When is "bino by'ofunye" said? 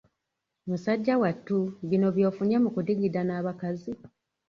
1.89-2.57